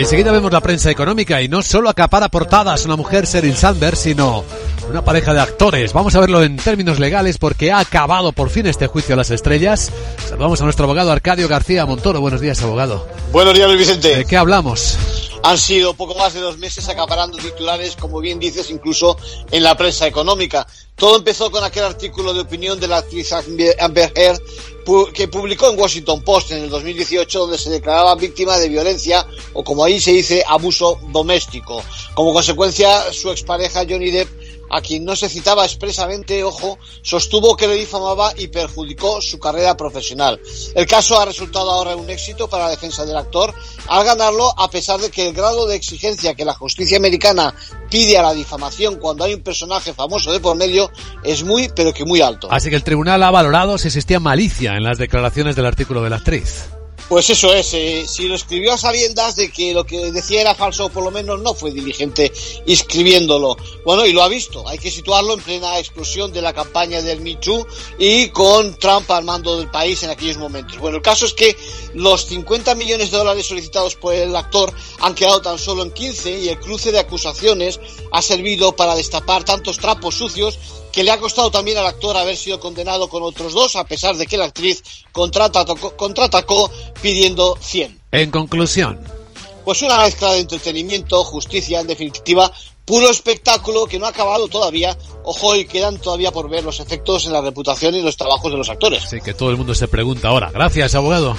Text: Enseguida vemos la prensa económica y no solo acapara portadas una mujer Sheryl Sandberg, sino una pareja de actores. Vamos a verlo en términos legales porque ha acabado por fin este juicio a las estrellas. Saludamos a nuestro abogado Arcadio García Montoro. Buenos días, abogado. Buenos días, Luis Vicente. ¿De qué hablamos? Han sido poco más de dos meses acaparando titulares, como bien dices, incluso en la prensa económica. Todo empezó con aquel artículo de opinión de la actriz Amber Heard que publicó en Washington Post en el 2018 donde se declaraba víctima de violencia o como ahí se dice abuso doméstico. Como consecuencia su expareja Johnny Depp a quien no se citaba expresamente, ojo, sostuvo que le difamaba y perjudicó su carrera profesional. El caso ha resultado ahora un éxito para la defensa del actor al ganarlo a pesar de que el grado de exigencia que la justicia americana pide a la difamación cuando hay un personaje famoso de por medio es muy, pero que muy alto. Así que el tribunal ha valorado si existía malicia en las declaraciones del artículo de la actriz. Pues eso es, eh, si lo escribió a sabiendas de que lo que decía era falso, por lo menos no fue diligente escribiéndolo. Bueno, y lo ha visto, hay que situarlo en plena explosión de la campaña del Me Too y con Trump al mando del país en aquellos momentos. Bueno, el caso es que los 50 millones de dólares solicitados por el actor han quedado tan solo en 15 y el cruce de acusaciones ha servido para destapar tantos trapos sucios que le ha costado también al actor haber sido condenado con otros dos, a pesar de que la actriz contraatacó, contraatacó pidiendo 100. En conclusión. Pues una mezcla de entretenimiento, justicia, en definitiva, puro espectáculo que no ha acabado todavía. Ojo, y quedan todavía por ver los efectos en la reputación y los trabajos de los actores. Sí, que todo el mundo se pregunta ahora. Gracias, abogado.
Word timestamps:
Enseguida 0.00 0.32
vemos 0.32 0.50
la 0.50 0.62
prensa 0.62 0.90
económica 0.90 1.42
y 1.42 1.48
no 1.48 1.60
solo 1.60 1.90
acapara 1.90 2.30
portadas 2.30 2.86
una 2.86 2.96
mujer 2.96 3.26
Sheryl 3.26 3.54
Sandberg, 3.54 3.96
sino 3.96 4.46
una 4.88 5.04
pareja 5.04 5.34
de 5.34 5.40
actores. 5.40 5.92
Vamos 5.92 6.14
a 6.14 6.20
verlo 6.20 6.42
en 6.42 6.56
términos 6.56 6.98
legales 6.98 7.36
porque 7.36 7.70
ha 7.70 7.80
acabado 7.80 8.32
por 8.32 8.48
fin 8.48 8.66
este 8.66 8.86
juicio 8.86 9.12
a 9.12 9.18
las 9.18 9.30
estrellas. 9.30 9.92
Saludamos 10.26 10.58
a 10.62 10.64
nuestro 10.64 10.84
abogado 10.84 11.12
Arcadio 11.12 11.48
García 11.48 11.84
Montoro. 11.84 12.22
Buenos 12.22 12.40
días, 12.40 12.62
abogado. 12.62 13.06
Buenos 13.30 13.52
días, 13.52 13.66
Luis 13.68 13.80
Vicente. 13.80 14.16
¿De 14.16 14.24
qué 14.24 14.38
hablamos? 14.38 14.96
Han 15.42 15.58
sido 15.58 15.94
poco 15.94 16.14
más 16.14 16.34
de 16.34 16.40
dos 16.40 16.58
meses 16.58 16.88
acaparando 16.88 17.38
titulares, 17.38 17.96
como 17.96 18.20
bien 18.20 18.38
dices, 18.38 18.70
incluso 18.70 19.16
en 19.50 19.62
la 19.62 19.76
prensa 19.76 20.06
económica. 20.06 20.66
Todo 20.96 21.16
empezó 21.16 21.50
con 21.50 21.64
aquel 21.64 21.84
artículo 21.84 22.34
de 22.34 22.40
opinión 22.40 22.78
de 22.78 22.88
la 22.88 22.98
actriz 22.98 23.32
Amber 23.32 24.12
Heard 24.14 24.40
que 25.14 25.28
publicó 25.28 25.70
en 25.70 25.78
Washington 25.78 26.22
Post 26.22 26.50
en 26.50 26.64
el 26.64 26.70
2018 26.70 27.38
donde 27.38 27.58
se 27.58 27.70
declaraba 27.70 28.14
víctima 28.16 28.58
de 28.58 28.68
violencia 28.68 29.24
o 29.52 29.62
como 29.62 29.84
ahí 29.84 30.00
se 30.00 30.12
dice 30.12 30.44
abuso 30.46 30.98
doméstico. 31.12 31.82
Como 32.14 32.32
consecuencia 32.32 33.12
su 33.12 33.30
expareja 33.30 33.84
Johnny 33.88 34.10
Depp 34.10 34.28
a 34.70 34.80
quien 34.80 35.04
no 35.04 35.16
se 35.16 35.28
citaba 35.28 35.64
expresamente, 35.64 36.42
ojo, 36.44 36.78
sostuvo 37.02 37.56
que 37.56 37.66
le 37.66 37.74
difamaba 37.74 38.32
y 38.36 38.48
perjudicó 38.48 39.20
su 39.20 39.38
carrera 39.38 39.76
profesional. 39.76 40.40
El 40.74 40.86
caso 40.86 41.20
ha 41.20 41.24
resultado 41.24 41.70
ahora 41.70 41.96
un 41.96 42.08
éxito 42.08 42.48
para 42.48 42.64
la 42.64 42.70
defensa 42.70 43.04
del 43.04 43.16
actor 43.16 43.52
al 43.88 44.04
ganarlo 44.04 44.54
a 44.58 44.70
pesar 44.70 45.00
de 45.00 45.10
que 45.10 45.28
el 45.28 45.34
grado 45.34 45.66
de 45.66 45.76
exigencia 45.76 46.34
que 46.34 46.44
la 46.44 46.54
justicia 46.54 46.96
americana 46.96 47.54
pide 47.90 48.16
a 48.18 48.22
la 48.22 48.32
difamación 48.32 48.96
cuando 48.96 49.24
hay 49.24 49.34
un 49.34 49.42
personaje 49.42 49.92
famoso 49.92 50.32
de 50.32 50.40
por 50.40 50.56
medio 50.56 50.90
es 51.24 51.42
muy, 51.42 51.68
pero 51.74 51.92
que 51.92 52.04
muy 52.04 52.20
alto. 52.20 52.48
Así 52.50 52.70
que 52.70 52.76
el 52.76 52.84
tribunal 52.84 53.22
ha 53.22 53.30
valorado 53.30 53.78
si 53.78 53.88
existía 53.88 54.20
malicia 54.20 54.76
en 54.76 54.84
las 54.84 54.98
declaraciones 54.98 55.56
del 55.56 55.66
artículo 55.66 56.02
de 56.02 56.10
la 56.10 56.16
actriz. 56.16 56.79
Pues 57.10 57.28
eso 57.28 57.52
es, 57.52 57.74
eh, 57.74 58.06
si 58.06 58.28
lo 58.28 58.36
escribió 58.36 58.72
a 58.72 58.78
sabiendas 58.78 59.34
de 59.34 59.50
que 59.50 59.74
lo 59.74 59.84
que 59.84 60.12
decía 60.12 60.42
era 60.42 60.54
falso, 60.54 60.90
por 60.90 61.02
lo 61.02 61.10
menos 61.10 61.42
no 61.42 61.54
fue 61.54 61.72
diligente 61.72 62.32
escribiéndolo. 62.68 63.56
Bueno, 63.84 64.06
y 64.06 64.12
lo 64.12 64.22
ha 64.22 64.28
visto, 64.28 64.66
hay 64.68 64.78
que 64.78 64.92
situarlo 64.92 65.34
en 65.34 65.40
plena 65.40 65.80
explosión 65.80 66.32
de 66.32 66.40
la 66.40 66.52
campaña 66.52 67.02
del 67.02 67.20
Me 67.20 67.34
Too 67.34 67.66
y 67.98 68.28
con 68.28 68.78
Trump 68.78 69.10
al 69.10 69.24
mando 69.24 69.58
del 69.58 69.68
país 69.68 70.00
en 70.04 70.10
aquellos 70.10 70.38
momentos. 70.38 70.78
Bueno, 70.78 70.98
el 70.98 71.02
caso 71.02 71.26
es 71.26 71.34
que 71.34 71.56
los 71.94 72.26
50 72.26 72.76
millones 72.76 73.10
de 73.10 73.18
dólares 73.18 73.44
solicitados 73.44 73.96
por 73.96 74.14
el 74.14 74.36
actor 74.36 74.72
han 75.00 75.16
quedado 75.16 75.42
tan 75.42 75.58
solo 75.58 75.82
en 75.82 75.90
15 75.90 76.38
y 76.38 76.48
el 76.48 76.60
cruce 76.60 76.92
de 76.92 77.00
acusaciones 77.00 77.80
ha 78.12 78.22
servido 78.22 78.76
para 78.76 78.94
destapar 78.94 79.42
tantos 79.42 79.78
trapos 79.78 80.14
sucios 80.14 80.60
que 80.92 81.04
le 81.04 81.10
ha 81.10 81.18
costado 81.18 81.50
también 81.50 81.78
al 81.78 81.86
actor 81.86 82.16
haber 82.16 82.36
sido 82.36 82.60
condenado 82.60 83.08
con 83.08 83.22
otros 83.22 83.52
dos, 83.52 83.76
a 83.76 83.84
pesar 83.84 84.16
de 84.16 84.26
que 84.26 84.36
la 84.36 84.46
actriz 84.46 84.82
contraatacó, 85.12 85.96
contraatacó 85.96 86.70
pidiendo 87.00 87.56
100. 87.60 88.00
En 88.12 88.30
conclusión. 88.30 89.00
Pues 89.64 89.82
una 89.82 89.98
mezcla 89.98 90.32
de 90.32 90.40
entretenimiento, 90.40 91.22
justicia, 91.22 91.80
en 91.80 91.86
definitiva, 91.86 92.50
puro 92.84 93.08
espectáculo 93.10 93.86
que 93.86 93.98
no 93.98 94.06
ha 94.06 94.10
acabado 94.10 94.48
todavía. 94.48 94.96
Ojo, 95.22 95.54
y 95.54 95.66
quedan 95.66 95.98
todavía 95.98 96.32
por 96.32 96.48
ver 96.48 96.64
los 96.64 96.80
efectos 96.80 97.26
en 97.26 97.32
la 97.32 97.40
reputación 97.40 97.94
y 97.94 98.02
los 98.02 98.16
trabajos 98.16 98.50
de 98.50 98.58
los 98.58 98.68
actores. 98.68 99.04
Sí, 99.08 99.20
que 99.20 99.34
todo 99.34 99.50
el 99.50 99.56
mundo 99.56 99.74
se 99.74 99.86
pregunta 99.86 100.28
ahora. 100.28 100.50
Gracias, 100.52 100.94
abogado. 100.94 101.36